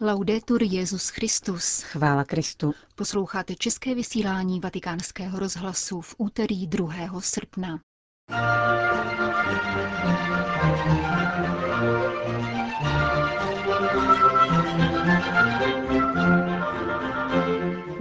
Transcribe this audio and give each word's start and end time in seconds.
Laudetur 0.00 0.62
Jezus 0.62 1.08
Christus. 1.08 1.82
Chvála 1.82 2.24
Kristu. 2.24 2.74
Posloucháte 2.94 3.54
české 3.54 3.94
vysílání 3.94 4.60
Vatikánského 4.60 5.38
rozhlasu 5.38 6.00
v 6.00 6.14
úterý 6.18 6.66
2. 6.66 7.20
srpna. 7.20 7.80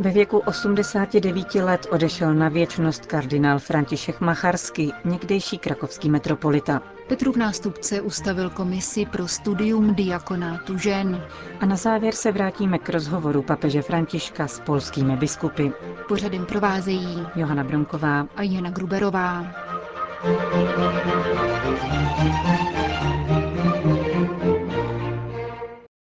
Ve 0.05 0.11
věku 0.11 0.37
89 0.39 1.55
let 1.55 1.87
odešel 1.91 2.33
na 2.33 2.49
věčnost 2.49 3.05
kardinál 3.05 3.59
František 3.59 4.21
Macharsky, 4.21 4.91
někdejší 5.05 5.57
krakovský 5.57 6.09
metropolita. 6.09 6.81
Petrův 7.07 7.35
nástupce 7.35 8.01
ustavil 8.01 8.49
komisi 8.49 9.05
pro 9.05 9.27
studium 9.27 9.95
diakonátu 9.95 10.77
žen. 10.77 11.23
A 11.59 11.65
na 11.65 11.75
závěr 11.75 12.13
se 12.13 12.31
vrátíme 12.31 12.77
k 12.79 12.89
rozhovoru 12.89 13.41
papeže 13.41 13.81
Františka 13.81 14.47
s 14.47 14.59
polskými 14.59 15.17
biskupy. 15.17 15.69
Pořadem 16.07 16.45
provázejí 16.45 17.27
Johana 17.35 17.63
Bromková 17.63 18.27
a 18.35 18.43
Jana 18.43 18.69
Gruberová. 18.69 19.47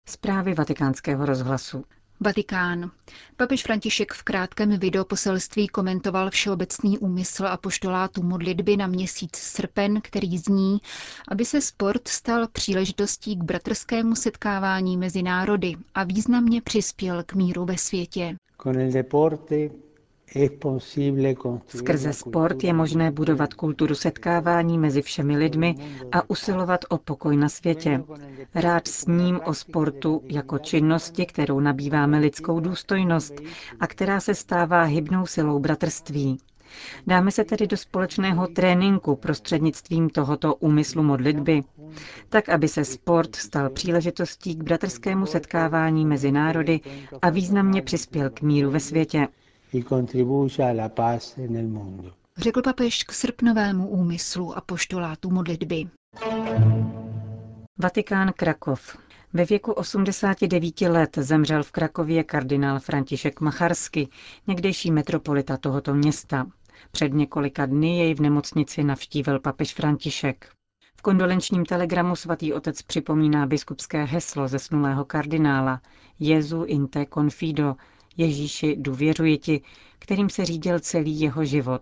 Zprávy 0.08 0.54
vatikánského 0.54 1.26
rozhlasu. 1.26 1.84
Vatikán. 2.24 2.92
Papež 3.38 3.64
František 3.64 4.14
v 4.14 4.24
krátkém 4.24 4.80
videoposelství 4.80 5.68
komentoval 5.68 6.30
všeobecný 6.30 6.98
úmysl 6.98 7.48
a 7.48 7.58
poštolátu 7.58 8.24
modlitby 8.24 8.78
na 8.78 8.88
měsíc 8.88 9.36
srpen, 9.36 10.02
který 10.02 10.38
zní, 10.38 10.82
aby 11.28 11.46
se 11.46 11.62
sport 11.62 12.08
stal 12.08 12.48
příležitostí 12.48 13.36
k 13.36 13.44
bratrskému 13.44 14.16
setkávání 14.16 14.98
mezi 14.98 15.24
národy 15.24 15.76
a 15.94 16.04
významně 16.04 16.62
přispěl 16.62 17.24
k 17.24 17.34
míru 17.34 17.66
ve 17.66 17.78
světě. 17.78 18.36
Skrze 21.68 22.14
sport 22.14 22.64
je 22.64 22.74
možné 22.74 23.12
budovat 23.12 23.54
kulturu 23.54 23.96
setkávání 23.96 24.78
mezi 24.78 25.02
všemi 25.02 25.38
lidmi 25.38 25.76
a 26.12 26.30
usilovat 26.30 26.86
o 26.90 26.98
pokoj 26.98 27.38
na 27.38 27.50
světě. 27.50 28.04
Rád 28.56 28.88
s 28.88 29.06
ním 29.06 29.40
o 29.46 29.54
sportu 29.54 30.22
jako 30.30 30.60
činnosti, 30.60 31.26
kterou 31.26 31.60
nabýváme 31.60 32.20
lidskou 32.20 32.60
důstojnost 32.60 33.34
a 33.80 33.88
která 33.88 34.20
se 34.20 34.36
stává 34.36 34.84
hybnou 34.84 35.26
silou 35.26 35.60
bratrství. 35.60 36.38
Dáme 37.08 37.32
se 37.32 37.44
tedy 37.44 37.68
do 37.68 37.78
společného 37.78 38.48
tréninku 38.48 39.16
prostřednictvím 39.16 40.10
tohoto 40.10 40.56
úmyslu 40.56 41.04
modlitby, 41.04 41.64
tak 42.30 42.50
aby 42.50 42.68
se 42.68 42.86
sport 42.86 43.36
stal 43.36 43.70
příležitostí 43.70 44.56
k 44.56 44.64
bratrskému 44.64 45.26
setkávání 45.26 46.06
mezi 46.06 46.32
národy 46.32 46.80
a 47.22 47.30
významně 47.30 47.82
přispěl 47.82 48.30
k 48.30 48.42
míru 48.42 48.72
ve 48.72 48.80
světě. 48.80 49.28
Řekl 52.38 52.62
papež 52.62 53.04
k 53.04 53.12
srpnovému 53.12 53.88
úmyslu 53.88 54.58
a 54.58 54.62
poštolátu 54.62 55.30
modlitby. 55.30 55.86
Vatikán 57.80 58.34
Krakov. 58.34 58.98
Ve 59.34 59.46
věku 59.46 59.72
89 59.72 60.82
let 60.82 61.18
zemřel 61.18 61.64
v 61.64 61.72
Krakově 61.72 62.24
kardinál 62.24 62.80
František 62.80 63.42
Macharsky, 63.42 64.08
někdejší 64.48 64.92
metropolita 64.92 65.58
tohoto 65.58 65.94
města. 65.94 66.48
Před 66.92 67.14
několika 67.14 67.66
dny 67.66 68.00
jej 68.00 68.14
v 68.14 68.20
nemocnici 68.20 68.84
navštívil 68.84 69.40
papež 69.40 69.74
František. 69.74 70.50
V 70.96 71.02
kondolenčním 71.02 71.66
telegramu 71.66 72.16
svatý 72.16 72.54
otec 72.54 72.82
připomíná 72.82 73.46
biskupské 73.46 74.04
heslo 74.04 74.48
zesnulého 74.48 75.06
kardinála 75.06 75.82
Jezu 76.20 76.64
in 76.64 76.88
te 76.88 77.06
confido, 77.14 77.76
Ježíši 78.22 78.76
důvěřuji 78.80 79.38
ti, 79.38 79.62
kterým 80.00 80.30
se 80.30 80.46
řídil 80.46 80.80
celý 80.80 81.22
jeho 81.22 81.46
život. 81.46 81.82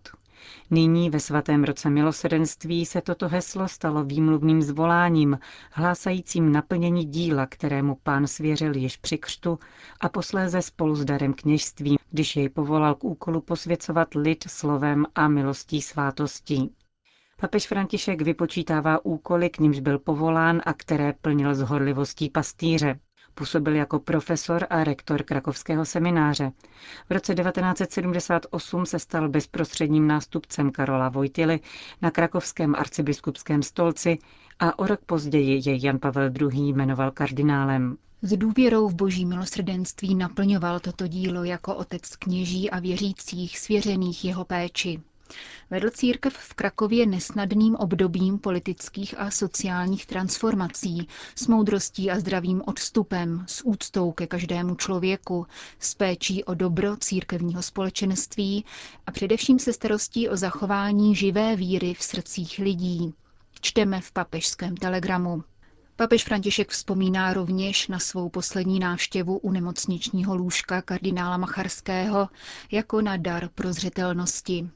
Nyní 0.72 1.10
ve 1.10 1.20
svatém 1.20 1.64
roce 1.64 1.90
milosrdenství 1.90 2.86
se 2.86 3.02
toto 3.02 3.28
heslo 3.28 3.68
stalo 3.68 4.04
výmluvným 4.04 4.62
zvoláním, 4.62 5.40
hlásajícím 5.72 6.52
naplnění 6.52 7.06
díla, 7.06 7.46
kterému 7.46 7.98
pán 8.04 8.28
svěřil 8.28 8.76
již 8.76 8.98
při 8.98 9.18
křtu 9.18 9.60
a 10.02 10.10
posléze 10.10 10.62
spolu 10.62 10.96
s 10.96 11.06
darem 11.06 11.34
kněžství, 11.34 11.98
když 12.12 12.36
jej 12.36 12.50
povolal 12.50 12.96
k 12.96 13.04
úkolu 13.04 13.42
posvěcovat 13.42 14.08
lid 14.16 14.44
slovem 14.48 15.06
a 15.16 15.28
milostí 15.28 15.82
svátostí. 15.82 16.76
Papež 17.42 17.68
František 17.68 18.22
vypočítává 18.22 19.06
úkoly, 19.06 19.50
k 19.50 19.60
nímž 19.60 19.80
byl 19.80 20.00
povolán 20.00 20.62
a 20.66 20.74
které 20.74 21.14
plnil 21.14 21.56
s 21.56 21.62
horlivostí 21.62 22.30
pastýře. 22.30 23.00
Působil 23.40 23.76
jako 23.76 24.00
profesor 24.00 24.68
a 24.70 24.84
rektor 24.84 25.24
Krakovského 25.24 25.86
semináře. 25.86 26.52
V 27.10 27.12
roce 27.14 27.36
1978 27.36 28.86
se 28.86 29.00
stal 29.00 29.30
bezprostředním 29.30 30.08
nástupcem 30.08 30.72
Karola 30.72 31.10
Vojtily 31.10 31.60
na 32.02 32.12
krakovském 32.12 32.76
arcibiskupském 32.76 33.64
stolci 33.64 34.18
a 34.60 34.80
o 34.80 34.88
rok 34.88 35.00
později 35.06 35.62
jej 35.70 35.80
Jan 35.84 36.00
Pavel 36.00 36.32
II. 36.42 36.74
jmenoval 36.74 37.12
kardinálem. 37.12 37.98
S 38.22 38.38
důvěrou 38.38 38.90
v 38.90 38.96
boží 38.96 39.26
milosrdenství 39.26 40.16
naplňoval 40.16 40.80
toto 40.80 41.08
dílo 41.08 41.44
jako 41.44 41.76
otec 41.76 42.16
kněží 42.16 42.70
a 42.70 42.80
věřících 42.80 43.60
svěřených 43.60 44.26
jeho 44.26 44.46
péči. 44.46 45.02
Vedl 45.70 45.90
církev 45.90 46.34
v 46.34 46.54
Krakově 46.54 47.06
nesnadným 47.06 47.76
obdobím 47.76 48.40
politických 48.40 49.20
a 49.20 49.32
sociálních 49.32 50.06
transformací, 50.06 51.08
s 51.36 51.48
moudrostí 51.48 52.12
a 52.12 52.20
zdravým 52.20 52.62
odstupem, 52.66 53.46
s 53.48 53.66
úctou 53.66 54.12
ke 54.12 54.28
každému 54.28 54.76
člověku, 54.76 55.48
s 55.80 55.96
péčí 55.96 56.44
o 56.44 56.54
dobro 56.54 56.98
církevního 56.98 57.62
společenství 57.62 58.66
a 59.08 59.12
především 59.12 59.60
se 59.60 59.74
starostí 59.74 60.30
o 60.30 60.38
zachování 60.38 61.16
živé 61.16 61.56
víry 61.56 61.94
v 61.94 62.04
srdcích 62.04 62.60
lidí. 62.60 63.14
Čteme 63.62 64.02
v 64.02 64.12
papežském 64.12 64.78
telegramu. 64.78 65.44
Papež 65.96 66.24
František 66.24 66.70
vzpomíná 66.70 67.34
rovněž 67.34 67.88
na 67.88 68.00
svou 68.00 68.30
poslední 68.30 68.80
návštěvu 68.80 69.38
u 69.38 69.52
nemocničního 69.52 70.36
lůžka 70.36 70.82
kardinála 70.82 71.38
Macharského 71.38 72.30
jako 72.72 73.02
na 73.02 73.18
dar 73.18 73.50
prozřetelnosti. 73.56 74.70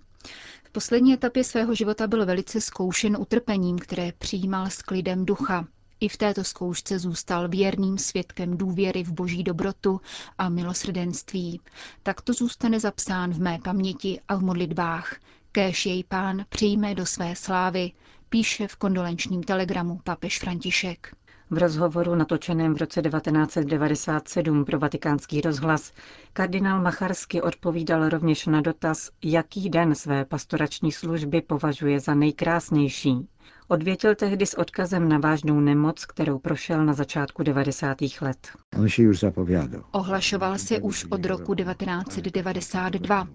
V 0.64 0.70
poslední 0.72 1.14
etapě 1.14 1.44
svého 1.44 1.76
života 1.76 2.08
byl 2.08 2.26
velice 2.26 2.62
zkoušen 2.62 3.18
utrpením, 3.20 3.80
které 3.80 4.12
přijímal 4.12 4.66
s 4.70 4.82
klidem 4.82 5.26
ducha. 5.26 5.68
I 6.00 6.08
v 6.10 6.18
této 6.18 6.44
zkoušce 6.44 7.00
zůstal 7.00 7.48
věrným 7.50 7.98
svědkem 7.98 8.58
důvěry 8.58 9.04
v 9.04 9.12
boží 9.12 9.44
dobrotu 9.44 10.02
a 10.38 10.50
milosrdenství. 10.50 11.62
Tak 12.04 12.22
to 12.22 12.34
zůstane 12.34 12.80
zapsán 12.80 13.34
v 13.34 13.40
mé 13.40 13.60
paměti 13.64 14.20
a 14.28 14.36
v 14.36 14.42
modlitbách. 14.42 15.16
Kéž 15.52 15.86
jej 15.86 16.04
pán 16.04 16.46
přijme 16.50 16.96
do 16.96 17.06
své 17.06 17.36
slávy, 17.36 17.92
píše 18.30 18.68
v 18.68 18.76
kondolenčním 18.76 19.44
telegramu 19.44 20.00
papež 20.04 20.40
František. 20.40 21.16
V 21.54 21.58
rozhovoru 21.58 22.16
natočeném 22.16 22.74
v 22.74 22.78
roce 22.78 23.02
1997 23.02 24.66
pro 24.66 24.80
vatikánský 24.80 25.42
rozhlas 25.42 25.94
kardinál 26.34 26.82
Macharsky 26.82 27.42
odpovídal 27.42 28.10
rovněž 28.10 28.46
na 28.46 28.62
dotaz, 28.62 29.10
jaký 29.24 29.70
den 29.70 29.96
své 29.96 30.26
pastorační 30.26 30.92
služby 30.92 31.42
považuje 31.42 32.00
za 32.00 32.16
nejkrásnější. 32.16 33.28
Odvětil 33.74 34.16
tehdy 34.16 34.46
s 34.46 34.54
odkazem 34.58 35.10
na 35.10 35.18
vážnou 35.18 35.60
nemoc, 35.60 36.06
kterou 36.06 36.40
prošel 36.40 36.86
na 36.86 36.94
začátku 36.94 37.44
90. 37.44 37.98
let. 38.22 38.48
On 38.80 38.90
si 38.90 39.08
už 39.08 39.20
zapovědal. 39.20 39.84
Ohlašoval 39.92 40.58
se 40.58 40.80
už 40.80 41.06
od 41.10 41.26
roku 41.26 41.56
1992. 41.56 43.28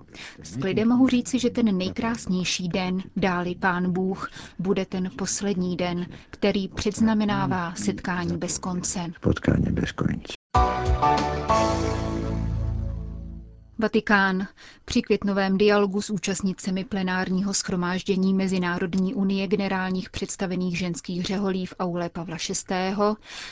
S 0.43 0.57
klidem 0.57 0.89
mohu 0.89 1.09
říci, 1.09 1.39
že 1.39 1.51
ten 1.51 1.79
nejkrásnější 1.79 2.69
den, 2.69 3.03
dáli 3.17 3.55
pán 3.55 3.93
Bůh, 3.93 4.31
bude 4.59 4.87
ten 4.87 5.11
poslední 5.17 5.77
den, 5.77 6.07
který 6.31 6.69
předznamenává 6.69 7.75
setkání 7.75 8.37
bez 8.37 8.59
konce. 8.59 9.01
Potkání 9.21 9.67
bez 9.73 9.93
konce. 9.93 11.48
Vatikán. 13.81 14.47
Při 14.85 15.03
květnovém 15.03 15.59
dialogu 15.59 16.03
s 16.03 16.11
účastnicemi 16.11 16.85
plenárního 16.85 17.55
schromáždění 17.55 18.35
Mezinárodní 18.35 19.15
unie 19.15 19.47
generálních 19.47 20.11
představených 20.11 20.79
ženských 20.79 21.25
řeholí 21.25 21.67
v 21.67 21.75
aule 21.79 22.09
Pavla 22.09 22.37
VI. 22.71 22.75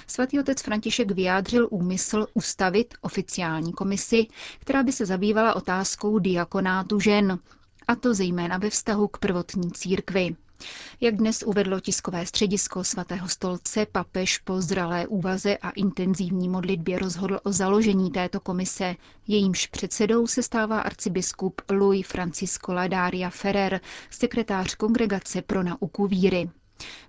svatý 0.06 0.40
otec 0.40 0.62
František 0.62 1.10
vyjádřil 1.10 1.68
úmysl 1.70 2.26
ustavit 2.34 2.94
oficiální 3.00 3.72
komisi, 3.72 4.26
která 4.58 4.82
by 4.82 4.92
se 4.92 5.06
zabývala 5.06 5.54
otázkou 5.56 6.18
diakonátu 6.18 7.00
žen, 7.00 7.38
a 7.88 7.96
to 7.96 8.14
zejména 8.14 8.58
ve 8.58 8.70
vztahu 8.70 9.08
k 9.08 9.18
prvotní 9.18 9.70
církvi. 9.72 10.36
Jak 11.00 11.16
dnes 11.16 11.42
uvedlo 11.42 11.80
tiskové 11.80 12.26
středisko 12.26 12.84
svatého 12.84 13.28
stolce, 13.28 13.86
papež 13.92 14.38
po 14.38 14.60
zralé 14.60 15.06
úvaze 15.06 15.56
a 15.56 15.70
intenzivní 15.70 16.48
modlitbě 16.48 16.98
rozhodl 16.98 17.40
o 17.42 17.52
založení 17.52 18.10
této 18.10 18.40
komise. 18.40 18.94
Jejímž 19.26 19.66
předsedou 19.66 20.26
se 20.26 20.42
stává 20.42 20.80
arcibiskup 20.80 21.60
Louis 21.70 22.06
Francisco 22.06 22.72
Ladaria 22.72 23.30
Ferrer, 23.30 23.80
sekretář 24.10 24.74
Kongregace 24.74 25.42
pro 25.42 25.62
nauku 25.62 26.06
víry. 26.06 26.50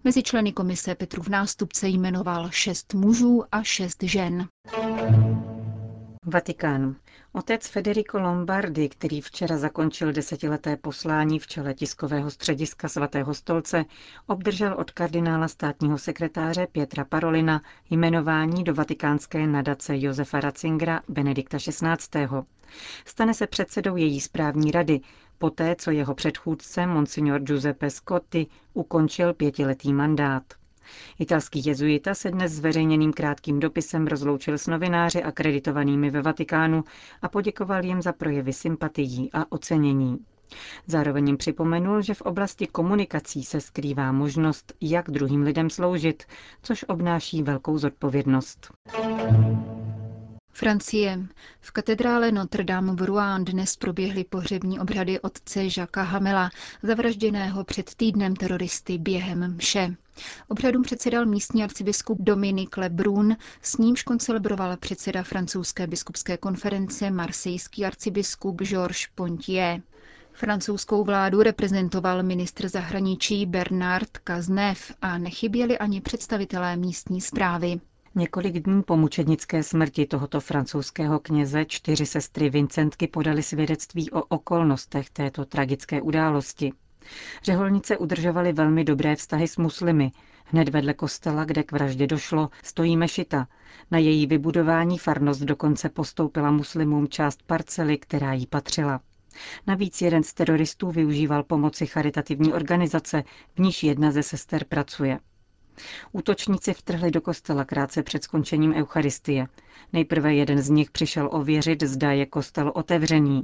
Mezi 0.03 0.23
členy 0.23 0.51
komise 0.51 0.95
Petru 0.95 1.23
v 1.23 1.27
nástupce 1.29 1.87
jmenoval 1.87 2.49
šest 2.51 2.93
mužů 2.93 3.43
a 3.51 3.63
šest 3.63 4.03
žen. 4.03 4.47
Vatikán. 6.29 6.95
Otec 7.33 7.67
Federico 7.67 8.19
Lombardi, 8.19 8.89
který 8.89 9.21
včera 9.21 9.57
zakončil 9.57 10.11
desetileté 10.11 10.77
poslání 10.77 11.39
v 11.39 11.47
čele 11.47 11.73
tiskového 11.73 12.31
střediska 12.31 12.87
svatého 12.87 13.33
stolce, 13.33 13.85
obdržel 14.27 14.73
od 14.73 14.91
kardinála 14.91 15.47
státního 15.47 15.97
sekretáře 15.97 16.67
Pietra 16.71 17.05
Parolina 17.05 17.61
jmenování 17.89 18.63
do 18.63 18.73
vatikánské 18.73 19.47
nadace 19.47 19.93
Josefa 19.97 20.39
Ratzingera 20.39 21.01
Benedikta 21.09 21.57
XVI. 21.57 22.27
Stane 23.05 23.33
se 23.33 23.47
předsedou 23.47 23.95
její 23.95 24.21
správní 24.21 24.71
rady, 24.71 24.99
poté 25.37 25.75
co 25.75 25.91
jeho 25.91 26.15
předchůdce 26.15 26.87
Monsignor 26.87 27.41
Giuseppe 27.41 27.89
Scotti 27.89 28.47
ukončil 28.73 29.33
pětiletý 29.33 29.93
mandát. 29.93 30.43
Italský 31.19 31.61
jezuita 31.65 32.13
se 32.15 32.31
dnes 32.31 32.51
zveřejněným 32.51 33.13
krátkým 33.13 33.59
dopisem 33.59 34.07
rozloučil 34.07 34.57
s 34.57 34.67
novináři 34.67 35.23
akreditovanými 35.23 36.09
ve 36.09 36.21
Vatikánu 36.21 36.83
a 37.21 37.29
poděkoval 37.29 37.85
jim 37.85 38.01
za 38.01 38.13
projevy 38.13 38.53
sympatií 38.53 39.29
a 39.33 39.51
ocenění. 39.51 40.17
Zároveň 40.87 41.27
jim 41.27 41.37
připomenul, 41.37 42.01
že 42.01 42.13
v 42.13 42.21
oblasti 42.21 42.67
komunikací 42.67 43.43
se 43.43 43.61
skrývá 43.61 44.11
možnost, 44.11 44.73
jak 44.81 45.11
druhým 45.11 45.41
lidem 45.41 45.69
sloužit, 45.69 46.23
což 46.63 46.85
obnáší 46.87 47.43
velkou 47.43 47.77
zodpovědnost. 47.77 48.71
Francie. 50.57 51.27
V 51.61 51.71
katedrále 51.71 52.31
Notre 52.31 52.63
Dame 52.63 52.93
v 52.93 53.01
Rouen 53.01 53.45
dnes 53.45 53.75
proběhly 53.75 54.23
pohřební 54.23 54.79
obřady 54.79 55.19
otce 55.19 55.63
Jacques 55.63 56.07
Hamela, 56.07 56.49
zavražděného 56.83 57.63
před 57.63 57.95
týdnem 57.95 58.35
teroristy 58.35 58.97
během 58.97 59.55
mše. 59.55 59.95
Obřadům 60.47 60.83
předsedal 60.83 61.25
místní 61.25 61.63
arcibiskup 61.63 62.17
Dominik 62.21 62.77
Lebrun, 62.77 63.37
s 63.61 63.77
nímž 63.77 64.03
koncelebroval 64.03 64.77
předseda 64.77 65.23
francouzské 65.23 65.87
biskupské 65.87 66.37
konference 66.37 67.11
marsejský 67.11 67.85
arcibiskup 67.85 68.61
Georges 68.61 69.07
Pontier. 69.15 69.81
Francouzskou 70.33 71.03
vládu 71.03 71.41
reprezentoval 71.41 72.23
ministr 72.23 72.67
zahraničí 72.67 73.45
Bernard 73.45 74.09
Cazeneuve 74.27 74.81
a 75.01 75.17
nechyběli 75.17 75.77
ani 75.77 76.01
představitelé 76.01 76.77
místní 76.77 77.21
zprávy. 77.21 77.79
Několik 78.17 78.59
dní 78.59 78.83
po 78.83 78.97
mučednické 78.97 79.63
smrti 79.63 80.05
tohoto 80.05 80.39
francouzského 80.39 81.19
kněze 81.19 81.65
čtyři 81.65 82.05
sestry 82.05 82.49
Vincentky 82.49 83.07
podali 83.07 83.43
svědectví 83.43 84.11
o 84.11 84.21
okolnostech 84.23 85.09
této 85.09 85.45
tragické 85.45 86.01
události. 86.01 86.71
Řeholnice 87.43 87.97
udržovaly 87.97 88.53
velmi 88.53 88.83
dobré 88.83 89.15
vztahy 89.15 89.47
s 89.47 89.57
muslimy. 89.57 90.11
Hned 90.45 90.69
vedle 90.69 90.93
kostela, 90.93 91.45
kde 91.45 91.63
k 91.63 91.71
vraždě 91.71 92.07
došlo, 92.07 92.49
stojí 92.63 92.97
mešita. 92.97 93.47
Na 93.91 93.97
její 93.97 94.27
vybudování 94.27 94.97
farnost 94.97 95.41
dokonce 95.41 95.89
postoupila 95.89 96.51
muslimům 96.51 97.07
část 97.07 97.43
parcely, 97.43 97.97
která 97.97 98.33
jí 98.33 98.47
patřila. 98.47 99.01
Navíc 99.67 100.01
jeden 100.01 100.23
z 100.23 100.33
teroristů 100.33 100.91
využíval 100.91 101.43
pomoci 101.43 101.85
charitativní 101.85 102.53
organizace, 102.53 103.23
v 103.55 103.59
níž 103.59 103.83
jedna 103.83 104.11
ze 104.11 104.23
sester 104.23 104.65
pracuje. 104.65 105.19
Útočníci 106.11 106.73
vtrhli 106.73 107.11
do 107.11 107.21
kostela 107.21 107.65
krátce 107.65 108.03
před 108.03 108.23
skončením 108.23 108.73
Eucharistie. 108.73 109.47
Nejprve 109.93 110.33
jeden 110.33 110.61
z 110.61 110.69
nich 110.69 110.91
přišel 110.91 111.29
ověřit, 111.31 111.83
zda 111.83 112.11
je 112.11 112.25
kostel 112.25 112.71
otevřený. 112.75 113.43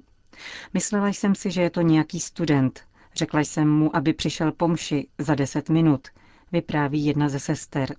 Myslela 0.73 1.07
jsem 1.07 1.35
si, 1.35 1.51
že 1.51 1.61
je 1.61 1.69
to 1.69 1.81
nějaký 1.81 2.19
student. 2.19 2.81
Řekla 3.15 3.39
jsem 3.39 3.69
mu, 3.71 3.95
aby 3.95 4.13
přišel 4.13 4.51
po 4.51 4.67
mši 4.67 5.07
za 5.17 5.35
deset 5.35 5.69
minut, 5.69 6.07
vypráví 6.51 7.05
jedna 7.05 7.29
ze 7.29 7.39
sester. 7.39 7.95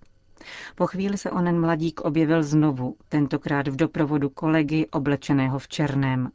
Po 0.74 0.86
chvíli 0.86 1.18
se 1.18 1.30
onen 1.30 1.60
mladík 1.60 2.00
objevil 2.00 2.42
znovu, 2.42 2.96
tentokrát 3.08 3.68
v 3.68 3.76
doprovodu 3.76 4.30
kolegy 4.30 4.86
oblečeného 4.92 5.58
v 5.58 5.68
černém. 5.68 6.30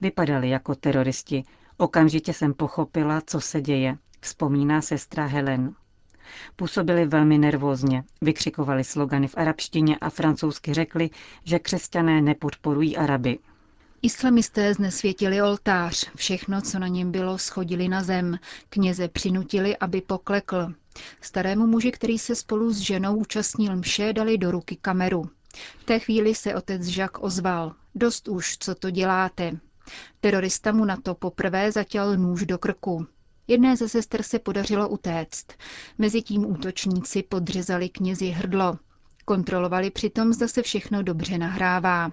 Vypadali 0.00 0.48
jako 0.48 0.74
teroristi. 0.74 1.44
Okamžitě 1.76 2.32
jsem 2.32 2.54
pochopila, 2.54 3.20
co 3.26 3.40
se 3.40 3.60
děje, 3.60 3.98
vzpomíná 4.20 4.82
sestra 4.82 5.26
Helen. 5.26 5.74
Působili 6.56 7.06
velmi 7.06 7.38
nervózně, 7.38 8.04
vykřikovali 8.20 8.84
slogany 8.84 9.28
v 9.28 9.34
arabštině 9.36 9.96
a 9.96 10.10
francouzsky 10.10 10.74
řekli, 10.74 11.10
že 11.44 11.58
křesťané 11.58 12.22
nepodporují 12.22 12.96
Araby. 12.96 13.38
Islamisté 14.02 14.74
znesvětili 14.74 15.42
oltář, 15.42 16.10
všechno, 16.16 16.60
co 16.62 16.78
na 16.78 16.88
něm 16.88 17.12
bylo, 17.12 17.38
schodili 17.38 17.88
na 17.88 18.02
zem, 18.02 18.38
kněze 18.68 19.08
přinutili, 19.08 19.76
aby 19.76 20.00
poklekl. 20.00 20.72
Starému 21.20 21.66
muži, 21.66 21.92
který 21.92 22.18
se 22.18 22.34
spolu 22.34 22.72
s 22.72 22.78
ženou 22.78 23.16
účastnil 23.16 23.76
mše, 23.76 24.12
dali 24.12 24.38
do 24.38 24.50
ruky 24.50 24.76
kameru. 24.82 25.24
V 25.78 25.84
té 25.84 25.98
chvíli 25.98 26.34
se 26.34 26.54
otec 26.54 26.82
Žak 26.82 27.22
ozval. 27.22 27.74
Dost 27.94 28.28
už, 28.28 28.58
co 28.58 28.74
to 28.74 28.90
děláte. 28.90 29.58
Terorista 30.20 30.72
mu 30.72 30.84
na 30.84 30.96
to 30.96 31.14
poprvé 31.14 31.72
zatěl 31.72 32.16
nůž 32.16 32.46
do 32.46 32.58
krku. 32.58 33.06
Jedné 33.48 33.76
ze 33.76 33.88
sester 33.88 34.22
se 34.22 34.38
podařilo 34.38 34.88
utéct. 34.88 35.46
Mezitím 35.98 36.50
útočníci 36.50 37.22
podřezali 37.22 37.88
knězi 37.88 38.26
hrdlo. 38.26 38.78
Kontrolovali 39.24 39.90
přitom, 39.90 40.32
zda 40.32 40.48
se 40.48 40.62
všechno 40.62 41.02
dobře 41.02 41.38
nahrává. 41.38 42.12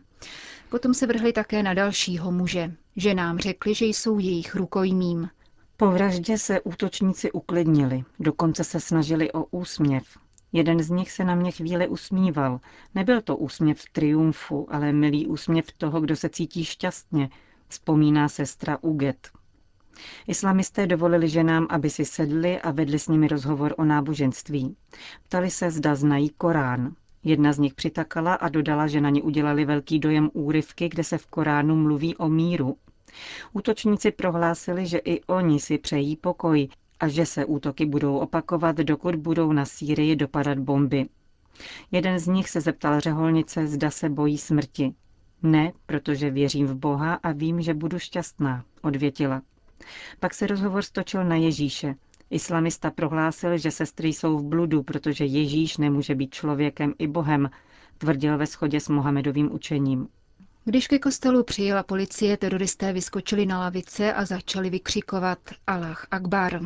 Potom 0.69 0.94
se 0.94 1.07
vrhli 1.07 1.33
také 1.33 1.63
na 1.63 1.74
dalšího 1.74 2.31
muže. 2.31 2.71
Ženám 2.95 3.39
řekli, 3.39 3.75
že 3.75 3.85
jsou 3.85 4.19
jejich 4.19 4.56
rukojmím. 4.56 5.30
Po 5.77 5.91
vraždě 5.91 6.38
se 6.38 6.62
útočníci 6.62 7.31
uklidnili, 7.31 8.03
dokonce 8.19 8.63
se 8.63 8.80
snažili 8.80 9.31
o 9.31 9.45
úsměv. 9.45 10.03
Jeden 10.51 10.83
z 10.83 10.89
nich 10.89 11.12
se 11.12 11.24
na 11.24 11.35
mě 11.35 11.51
chvíli 11.51 11.88
usmíval. 11.88 12.59
Nebyl 12.95 13.21
to 13.21 13.38
úsměv 13.38 13.83
triumfu, 13.91 14.68
ale 14.69 14.94
milý 14.94 15.27
úsměv 15.27 15.65
toho, 15.77 16.01
kdo 16.01 16.15
se 16.15 16.30
cítí 16.30 16.65
šťastně, 16.65 17.30
vzpomíná 17.68 18.30
sestra 18.30 18.77
Uget. 18.81 19.30
Islamisté 20.28 20.88
dovolili 20.88 21.30
ženám, 21.30 21.68
aby 21.69 21.90
si 21.90 22.06
sedli 22.06 22.62
a 22.62 22.72
vedli 22.72 23.00
s 23.00 23.07
nimi 23.07 23.28
rozhovor 23.28 23.75
o 23.78 23.86
náboženství. 23.86 24.75
Ptali 25.24 25.50
se, 25.50 25.72
zda 25.72 25.95
znají 25.95 26.30
Korán. 26.30 26.95
Jedna 27.24 27.54
z 27.54 27.60
nich 27.60 27.74
přitakala 27.74 28.34
a 28.34 28.50
dodala, 28.50 28.88
že 28.88 29.01
na 29.01 29.10
ně 29.10 29.22
udělali 29.22 29.66
velký 29.66 30.00
dojem 30.00 30.30
úryvky, 30.34 30.90
kde 30.90 31.04
se 31.04 31.18
v 31.18 31.28
Koránu 31.28 31.75
mluví 31.75 32.18
o 32.18 32.30
míru. 32.30 32.78
Útočníci 33.54 34.12
prohlásili, 34.12 34.86
že 34.86 34.98
i 34.98 35.22
oni 35.22 35.60
si 35.60 35.78
přejí 35.78 36.16
pokoj 36.16 36.68
a 37.00 37.07
že 37.07 37.25
se 37.25 37.45
útoky 37.45 37.86
budou 37.86 38.18
opakovat, 38.18 38.78
dokud 38.78 39.16
budou 39.16 39.51
na 39.51 39.66
Sýrii 39.66 40.16
dopadat 40.16 40.60
bomby. 40.60 41.06
Jeden 41.92 42.19
z 42.19 42.28
nich 42.28 42.50
se 42.50 42.62
zeptal 42.62 43.00
řeholnice, 43.00 43.68
zda 43.68 43.92
se 43.92 44.10
bojí 44.10 44.38
smrti. 44.38 44.94
Ne, 45.44 45.74
protože 45.86 46.30
věřím 46.30 46.68
v 46.68 46.76
Boha 46.76 47.14
a 47.14 47.31
vím, 47.31 47.62
že 47.62 47.73
budu 47.73 48.00
šťastná, 48.00 48.66
odvětila. 48.81 49.42
Pak 50.19 50.33
se 50.33 50.47
rozhovor 50.47 50.81
stočil 50.81 51.23
na 51.23 51.35
Ježíše. 51.35 51.95
Islamista 52.30 52.92
prohlásil, 52.92 53.57
že 53.57 53.71
sestry 53.71 54.07
jsou 54.07 54.37
v 54.37 54.44
bludu, 54.44 54.83
protože 54.83 55.25
Ježíš 55.25 55.78
nemůže 55.78 56.16
být 56.16 56.33
člověkem 56.33 56.94
i 56.99 57.07
Bohem, 57.07 57.49
tvrdil 57.97 58.37
ve 58.37 58.45
shodě 58.45 58.80
s 58.80 58.90
Mohamedovým 58.90 59.54
učením. 59.54 60.07
Když 60.66 60.87
ke 60.87 60.99
kostelu 60.99 61.44
přijela 61.44 61.83
policie, 61.83 62.37
teroristé 62.37 62.94
vyskočili 62.94 63.45
na 63.45 63.59
lavice 63.59 64.13
a 64.13 64.25
začali 64.25 64.69
vykřikovat 64.69 65.40
Allah 65.68 66.07
Akbar. 66.11 66.61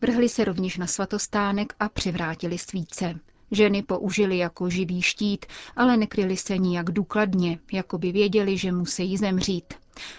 Vrhli 0.00 0.28
se 0.28 0.44
rovněž 0.44 0.76
na 0.76 0.86
svatostánek 0.86 1.74
a 1.80 1.88
přivrátili 1.88 2.58
svíce. 2.58 3.14
Ženy 3.50 3.82
použili 3.82 4.38
jako 4.38 4.70
živý 4.70 5.02
štít, 5.02 5.46
ale 5.76 5.96
nekryli 5.96 6.36
se 6.36 6.58
nijak 6.58 6.90
důkladně, 6.90 7.58
jako 7.72 7.98
by 7.98 8.12
věděli, 8.12 8.58
že 8.58 8.72
musí 8.72 9.16
zemřít. 9.16 9.74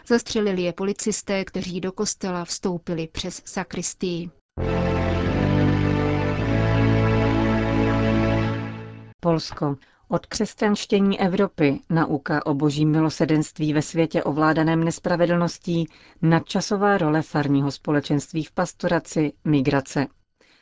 Zastřelili 0.08 0.62
je 0.62 0.74
policisté, 0.74 1.46
kteří 1.46 1.82
do 1.82 1.92
kostela 1.92 2.46
vstoupili 2.46 3.08
přes 3.08 3.42
sakristii. 3.46 4.30
Polsko. 9.20 9.76
Od 10.10 10.26
křesťanštění 10.26 11.20
Evropy, 11.20 11.80
nauka 11.90 12.46
o 12.46 12.54
božím 12.54 12.92
milosedenství 12.92 13.74
ve 13.74 13.82
světě 13.82 14.24
ovládaném 14.24 14.84
nespravedlností, 14.84 15.88
nadčasová 16.22 16.98
role 16.98 17.22
farního 17.22 17.72
společenství 17.72 18.44
v 18.44 18.52
pastoraci, 18.52 19.34
migrace. 19.46 20.08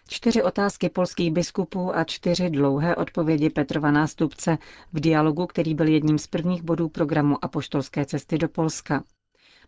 Čtyři 0.10 0.44
otázky 0.44 0.90
polských 0.90 1.32
biskupů 1.32 1.96
a 1.96 2.04
čtyři 2.04 2.50
dlouhé 2.50 2.96
odpovědi 2.96 3.50
Petrova 3.50 3.92
nástupce 3.92 4.58
v 4.94 5.00
dialogu, 5.00 5.46
který 5.48 5.76
byl 5.76 5.88
jedním 5.88 6.18
z 6.18 6.28
prvních 6.28 6.64
bodů 6.64 6.90
programu 6.90 7.46
Apoštolské 7.46 8.06
cesty 8.06 8.38
do 8.38 8.50
Polska. 8.50 9.04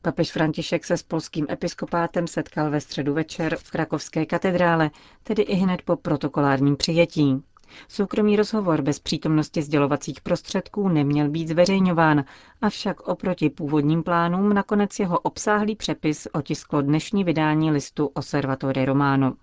Papež 0.01 0.31
František 0.31 0.85
se 0.85 0.97
s 0.97 1.03
polským 1.03 1.47
episkopátem 1.49 2.27
setkal 2.27 2.71
ve 2.71 2.81
středu 2.81 3.13
večer 3.13 3.57
v 3.57 3.71
krakovské 3.71 4.25
katedrále, 4.25 4.91
tedy 5.23 5.41
i 5.41 5.55
hned 5.55 5.81
po 5.81 5.95
protokolárním 5.95 6.75
přijetí. 6.77 7.43
Soukromý 7.87 8.35
rozhovor 8.35 8.81
bez 8.81 8.99
přítomnosti 8.99 9.61
sdělovacích 9.61 10.21
prostředků 10.21 10.89
neměl 10.89 11.29
být 11.29 11.47
zveřejňován, 11.47 12.23
avšak 12.61 12.99
oproti 13.07 13.49
původním 13.49 14.03
plánům 14.03 14.53
nakonec 14.53 14.99
jeho 14.99 15.19
obsáhlý 15.19 15.75
přepis 15.75 16.27
otisklo 16.33 16.81
dnešní 16.81 17.23
vydání 17.23 17.71
listu 17.71 18.05
Osservatore 18.13 18.85
Romano. 18.85 19.33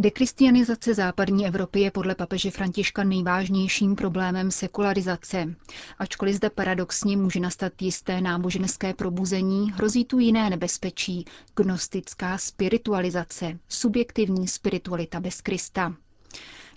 Dekristianizace 0.00 0.94
západní 0.94 1.46
Evropy 1.46 1.80
je 1.80 1.90
podle 1.90 2.14
papeže 2.14 2.50
Františka 2.50 3.04
nejvážnějším 3.04 3.96
problémem 3.96 4.50
sekularizace. 4.50 5.54
Ačkoliv 5.98 6.34
zde 6.34 6.50
paradoxně 6.50 7.16
může 7.16 7.40
nastat 7.40 7.82
jisté 7.82 8.20
náboženské 8.20 8.94
probuzení, 8.94 9.72
hrozí 9.72 10.04
tu 10.04 10.18
jiné 10.18 10.50
nebezpečí, 10.50 11.24
gnostická 11.56 12.38
spiritualizace, 12.38 13.58
subjektivní 13.68 14.48
spiritualita 14.48 15.20
bez 15.20 15.40
Krista. 15.40 15.94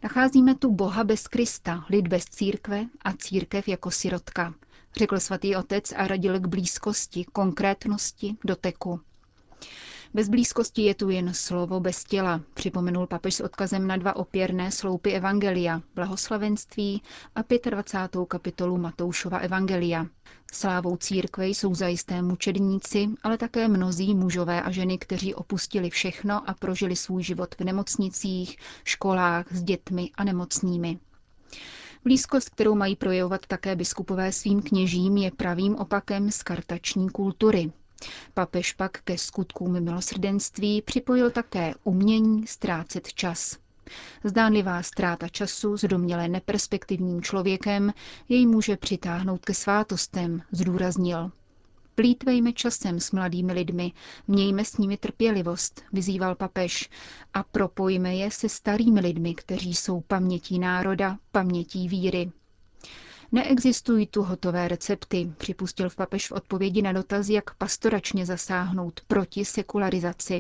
Nacházíme 0.04 0.56
tu 0.56 0.72
Boha 0.72 1.04
bez 1.04 1.28
Krista, 1.28 1.86
lid 1.90 2.08
bez 2.08 2.26
církve 2.26 2.86
a 3.02 3.14
církev 3.14 3.68
jako 3.68 3.92
sirotka, 3.92 4.54
řekl 4.98 5.20
svatý 5.20 5.56
otec 5.56 5.92
a 5.96 6.08
radil 6.08 6.40
k 6.40 6.48
blízkosti, 6.48 7.26
konkrétnosti, 7.34 8.36
doteku. 8.46 9.00
Bez 10.14 10.30
blízkosti 10.30 10.82
je 10.82 10.96
tu 10.96 11.10
jen 11.10 11.34
slovo 11.34 11.80
bez 11.80 12.04
těla, 12.04 12.42
připomenul 12.54 13.08
papež 13.08 13.36
s 13.36 13.42
odkazem 13.42 13.88
na 13.88 13.98
dva 13.98 14.16
opěrné 14.16 14.72
sloupy 14.72 15.12
Evangelia, 15.14 15.82
blahoslavenství 15.96 17.02
a 17.36 17.70
25. 17.70 18.26
kapitolu 18.28 18.78
Matoušova 18.78 19.38
Evangelia. 19.38 20.08
Slávou 20.54 20.98
církve 20.98 21.48
jsou 21.48 21.76
zajisté 21.76 22.22
mučedníci, 22.22 23.08
ale 23.24 23.38
také 23.38 23.68
mnozí 23.68 24.16
mužové 24.16 24.62
a 24.62 24.72
ženy, 24.72 24.98
kteří 24.98 25.36
opustili 25.36 25.90
všechno 25.90 26.50
a 26.50 26.54
prožili 26.54 26.96
svůj 26.96 27.24
život 27.24 27.56
v 27.56 27.64
nemocnicích, 27.64 28.58
školách 28.84 29.46
s 29.52 29.64
dětmi 29.64 30.10
a 30.16 30.24
nemocnými. 30.24 31.00
Blízkost, 32.04 32.50
kterou 32.50 32.76
mají 32.76 32.96
projevovat 32.96 33.46
také 33.48 33.76
biskupové 33.76 34.32
svým 34.32 34.62
kněžím, 34.62 35.18
je 35.18 35.32
pravým 35.32 35.76
opakem 35.76 36.32
skartační 36.32 37.10
kultury, 37.10 37.72
Papež 38.34 38.74
pak 38.74 39.02
ke 39.02 39.18
skutkům 39.18 39.84
milosrdenství 39.84 40.82
připojil 40.82 41.32
také 41.32 41.74
umění 41.84 42.48
ztrácet 42.48 43.14
čas. 43.14 43.58
Zdánlivá 44.24 44.84
ztráta 44.84 45.28
času 45.28 45.78
s 45.78 45.82
doměle 45.88 46.28
neperspektivním 46.28 47.22
člověkem 47.22 47.94
jej 48.30 48.46
může 48.48 48.78
přitáhnout 48.78 49.46
ke 49.46 49.54
svátostem, 49.54 50.42
zdůraznil. 50.52 51.32
Plítvejme 51.96 52.54
časem 52.54 53.00
s 53.00 53.12
mladými 53.12 53.54
lidmi, 53.54 53.92
mějme 54.28 54.66
s 54.66 54.78
nimi 54.78 54.98
trpělivost, 54.98 55.82
vyzýval 55.94 56.36
papež, 56.36 56.90
a 57.34 57.44
propojme 57.44 58.16
je 58.16 58.32
se 58.32 58.50
starými 58.50 59.00
lidmi, 59.00 59.36
kteří 59.36 59.74
jsou 59.76 60.02
pamětí 60.02 60.60
národa, 60.60 61.18
pamětí 61.32 61.88
víry. 61.88 62.32
Neexistují 63.32 64.08
tu 64.08 64.24
hotové 64.24 64.68
recepty, 64.68 65.32
připustil 65.38 65.90
v 65.90 65.96
papež 65.96 66.28
v 66.28 66.32
odpovědi 66.32 66.82
na 66.82 66.92
dotaz, 66.92 67.30
jak 67.30 67.56
pastoračně 67.56 68.26
zasáhnout 68.26 69.02
proti 69.08 69.46
sekularizaci. 69.46 70.40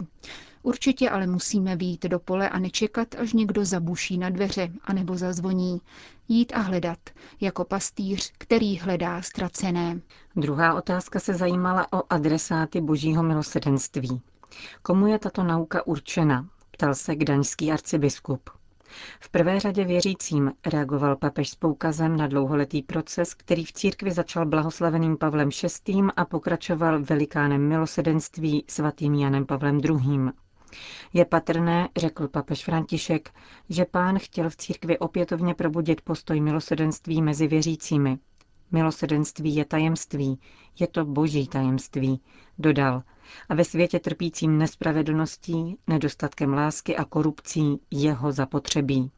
Určitě 0.63 1.10
ale 1.10 1.27
musíme 1.27 1.75
výjít 1.75 2.03
do 2.05 2.19
pole 2.19 2.50
a 2.50 2.60
nečekat, 2.60 3.15
až 3.15 3.33
někdo 3.33 3.65
zabuší 3.65 4.17
na 4.17 4.29
dveře 4.29 4.71
anebo 4.83 5.17
zazvoní. 5.17 5.81
Jít 6.27 6.53
a 6.55 6.60
hledat, 6.60 7.00
jako 7.41 7.63
pastýř, 7.65 8.31
který 8.38 8.77
hledá 8.79 9.21
ztracené. 9.21 10.01
Druhá 10.36 10.74
otázka 10.74 11.19
se 11.19 11.33
zajímala 11.33 11.93
o 11.93 12.03
adresáty 12.10 12.81
božího 12.81 13.24
milosedenství. 13.24 14.21
Komu 14.81 15.07
je 15.07 15.19
tato 15.19 15.43
nauka 15.43 15.88
určena? 15.88 16.48
Ptal 16.71 16.95
se 16.95 17.15
gdaňský 17.15 17.71
arcibiskup. 17.71 18.50
V 19.19 19.29
prvé 19.29 19.60
řadě 19.60 19.86
věřícím 19.86 20.51
reagoval 20.65 21.15
papež 21.15 21.50
s 21.50 21.55
poukazem 21.55 22.17
na 22.17 22.27
dlouholetý 22.27 22.81
proces, 22.81 23.33
který 23.33 23.65
v 23.65 23.74
církvi 23.74 24.12
začal 24.12 24.45
blahoslaveným 24.45 25.17
Pavlem 25.17 25.50
VI. 25.88 25.93
a 26.15 26.25
pokračoval 26.25 27.03
velikánem 27.03 27.67
milosedenství 27.67 28.65
svatým 28.67 29.13
Janem 29.13 29.45
Pavlem 29.45 29.79
II. 29.79 30.29
Je 31.13 31.25
patrné, 31.25 31.89
řekl 31.98 32.27
papež 32.27 32.65
František, 32.65 33.31
že 33.69 33.86
pán 33.86 34.19
chtěl 34.19 34.50
v 34.50 34.55
církvi 34.55 35.00
opětovně 35.00 35.53
probudit 35.53 36.01
postoj 36.01 36.39
milosedenství 36.41 37.21
mezi 37.21 37.48
věřícími. 37.48 38.17
Milosedenství 38.72 39.56
je 39.56 39.66
tajemství, 39.66 40.40
je 40.80 40.88
to 40.88 41.06
boží 41.06 41.48
tajemství, 41.48 42.22
dodal. 42.60 43.04
A 43.50 43.56
ve 43.56 43.63
světě 43.66 44.00
trpícím 44.00 44.58
nespravedlností, 44.58 45.78
nedostatkem 45.88 46.54
lásky 46.54 46.98
a 46.98 47.06
korupcí 47.06 47.80
jeho 47.92 48.32
zapotřebí. 48.32 49.12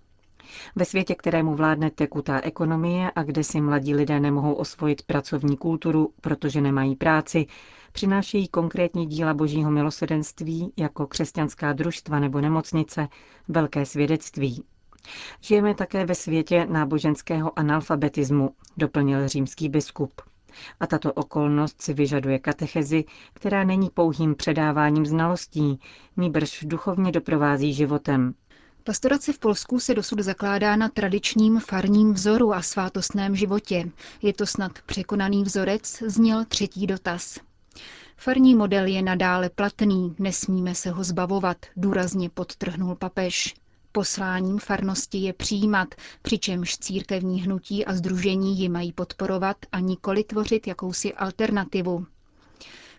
Ve 0.75 0.86
světě, 0.86 1.15
kterému 1.15 1.55
vládne 1.55 1.91
tekutá 1.91 2.41
ekonomie 2.41 3.12
a 3.15 3.24
kde 3.24 3.43
si 3.43 3.62
mladí 3.62 3.95
lidé 3.95 4.19
nemohou 4.19 4.53
osvojit 4.53 5.01
pracovní 5.01 5.57
kulturu, 5.57 6.13
protože 6.22 6.62
nemají 6.62 6.95
práci, 6.95 7.45
přinášejí 7.91 8.48
konkrétní 8.48 9.05
díla 9.05 9.33
božího 9.33 9.72
milosedenství 9.72 10.74
jako 10.77 11.07
křesťanská 11.07 11.74
družstva 11.74 12.19
nebo 12.19 12.41
nemocnice 12.41 13.07
velké 13.48 13.86
svědectví. 13.86 14.63
Žijeme 15.41 15.75
také 15.75 16.05
ve 16.05 16.15
světě 16.15 16.65
náboženského 16.65 17.60
analfabetismu, 17.60 18.55
doplnil 18.77 19.27
římský 19.27 19.69
biskup. 19.69 20.22
A 20.79 20.88
tato 20.88 21.13
okolnost 21.13 21.81
si 21.81 21.93
vyžaduje 21.93 22.39
katechezi, 22.39 23.03
která 23.33 23.63
není 23.63 23.89
pouhým 23.89 24.36
předáváním 24.36 25.05
znalostí, 25.05 25.79
nýbrž 26.17 26.63
duchovně 26.67 27.12
doprovází 27.12 27.74
životem. 27.74 28.33
Pastorace 28.83 29.33
v 29.33 29.39
Polsku 29.39 29.79
se 29.79 29.93
dosud 29.93 30.19
zakládá 30.19 30.75
na 30.75 30.89
tradičním 30.89 31.60
farním 31.60 32.13
vzoru 32.13 32.53
a 32.53 32.62
svátostném 32.62 33.36
životě. 33.36 33.91
Je 34.22 34.33
to 34.33 34.45
snad 34.45 34.72
překonaný 34.86 35.43
vzorec, 35.43 36.03
zněl 36.07 36.45
třetí 36.45 36.88
dotaz. 36.88 37.39
Farní 38.17 38.55
model 38.55 38.86
je 38.86 39.01
nadále 39.01 39.50
platný, 39.50 40.15
nesmíme 40.19 40.75
se 40.75 40.91
ho 40.91 41.03
zbavovat, 41.03 41.57
důrazně 41.77 42.29
podtrhnul 42.29 42.95
papež. 42.95 43.55
Posláním 43.95 44.59
farnosti 44.59 45.17
je 45.17 45.33
přijímat, 45.33 45.95
přičemž 46.21 46.77
církevní 46.77 47.41
hnutí 47.41 47.85
a 47.85 47.93
združení 47.93 48.59
ji 48.59 48.69
mají 48.69 48.93
podporovat 48.93 49.57
a 49.71 49.79
nikoli 49.79 50.23
tvořit 50.23 50.67
jakousi 50.67 51.13
alternativu. 51.13 52.05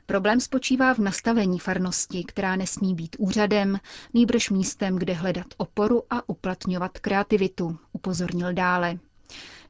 Problém 0.06 0.40
spočívá 0.40 0.94
v 0.94 0.98
nastavení 0.98 1.58
farnosti, 1.58 2.24
která 2.24 2.56
nesmí 2.56 2.94
být 2.94 3.16
úřadem, 3.18 3.80
nýbrž 4.14 4.50
místem, 4.50 4.96
kde 4.96 5.12
hledat 5.12 5.46
oporu 5.56 6.02
a 6.10 6.28
uplatňovat 6.28 6.98
kreativitu, 6.98 7.78
upozornil 7.92 8.52
dále. 8.52 8.98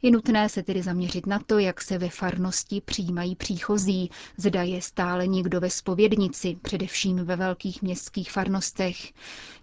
Je 0.04 0.10
nutné 0.10 0.48
se 0.48 0.62
tedy 0.62 0.82
zaměřit 0.82 1.26
na 1.26 1.38
to, 1.38 1.58
jak 1.58 1.80
se 1.82 1.98
ve 1.98 2.08
farnosti 2.08 2.80
přijímají 2.84 3.36
příchozí, 3.36 4.10
zda 4.36 4.62
je 4.62 4.82
stále 4.82 5.26
někdo 5.26 5.60
ve 5.60 5.70
spovědnici, 5.70 6.58
především 6.62 7.16
ve 7.16 7.36
velkých 7.36 7.82
městských 7.82 8.30
farnostech, 8.32 9.12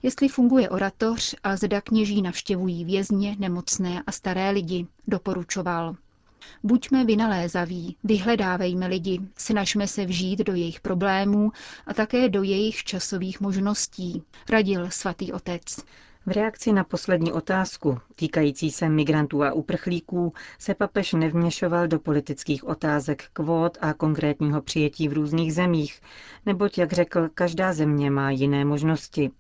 jestli 0.04 0.28
funguje 0.28 0.70
oratoř 0.70 1.36
a 1.44 1.56
zda 1.56 1.82
kněží 1.82 2.22
navštěvují 2.22 2.86
vězně, 2.86 3.36
nemocné 3.40 4.04
a 4.08 4.12
staré 4.12 4.50
lidi, 4.52 4.88
doporučoval. 5.08 5.96
Buďme 6.64 7.06
vynalézaví, 7.06 7.96
vyhledávejme 8.04 8.88
lidi, 8.88 9.20
snažme 9.38 9.88
se 9.88 10.06
vžít 10.06 10.40
do 10.40 10.54
jejich 10.54 10.80
problémů 10.80 11.52
a 11.88 11.94
také 11.94 12.30
do 12.30 12.44
jejich 12.44 12.84
časových 12.84 13.42
možností, 13.42 14.24
radil 14.50 14.92
svatý 14.92 15.34
otec. 15.34 15.62
V 16.26 16.32
reakci 16.32 16.72
na 16.72 16.84
poslední 16.84 17.32
otázku, 17.32 17.98
týkající 18.16 18.72
se 18.72 18.90
migrantů 18.90 19.44
a 19.44 19.54
uprchlíků, 19.54 20.34
se 20.60 20.76
papež 20.76 21.14
nevměšoval 21.14 21.88
do 21.88 22.00
politických 22.00 22.64
otázek 22.64 23.24
kvót 23.34 23.78
a 23.82 23.94
konkrétního 23.94 24.62
přijetí 24.62 25.08
v 25.08 25.14
různých 25.14 25.54
zemích, 25.54 26.02
neboť, 26.46 26.78
jak 26.78 26.94
řekl, 26.94 27.30
každá 27.34 27.74
země 27.74 28.12
má 28.12 28.32
jiné 28.32 28.66
možnosti. 28.66 29.32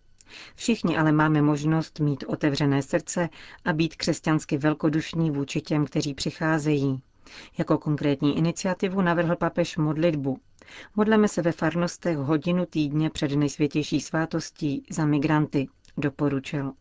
Všichni 0.55 0.97
ale 0.97 1.11
máme 1.11 1.41
možnost 1.41 1.99
mít 1.99 2.23
otevřené 2.27 2.81
srdce 2.81 3.29
a 3.65 3.73
být 3.73 3.95
křesťansky 3.95 4.57
velkodušní 4.57 5.31
vůči 5.31 5.61
těm, 5.61 5.85
kteří 5.85 6.13
přicházejí. 6.13 7.01
Jako 7.57 7.77
konkrétní 7.77 8.37
iniciativu 8.37 9.01
navrhl 9.01 9.35
papež 9.35 9.77
modlitbu. 9.77 10.37
Modleme 10.95 11.27
se 11.27 11.41
ve 11.41 11.51
farnostech 11.51 12.17
hodinu 12.17 12.65
týdně 12.65 13.09
před 13.09 13.31
nejsvětější 13.31 13.99
svátostí 14.01 14.83
za 14.89 15.05
migranty 15.05 15.67
doporučil. 15.97 16.73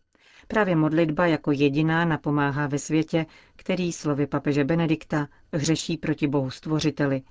Právě 0.47 0.75
modlitba 0.75 1.25
jako 1.25 1.51
jediná 1.51 2.05
napomáhá 2.05 2.67
ve 2.67 2.79
světě, 2.79 3.25
který 3.55 3.91
slovy 3.91 4.27
papeže 4.27 4.63
Benedikta 4.63 5.27
hřeší 5.53 5.97
proti 5.97 6.27
bohu 6.27 6.49
stvořiteli, 6.49 7.21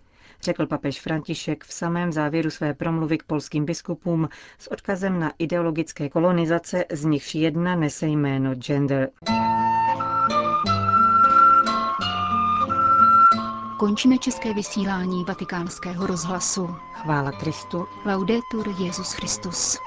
řekl 0.42 0.66
papež 0.66 1.00
František 1.00 1.64
v 1.64 1.72
samém 1.72 2.12
závěru 2.12 2.50
své 2.50 2.74
promluvy 2.74 3.18
k 3.18 3.22
polským 3.22 3.64
biskupům 3.64 4.28
s 4.58 4.72
odkazem 4.72 5.20
na 5.20 5.32
ideologické 5.38 6.08
kolonizace, 6.08 6.84
z 6.92 7.04
nichž 7.04 7.34
jedna 7.34 7.76
nese 7.76 8.06
jméno 8.06 8.54
gender. 8.54 9.10
Končíme 13.78 14.18
české 14.18 14.54
vysílání 14.54 15.24
vatikánského 15.24 16.06
rozhlasu. 16.06 16.66
Chvála 16.92 17.32
Kristu. 17.32 17.86
Laudetur 18.06 18.68
Jezus 18.78 19.12
Christus. 19.12 19.78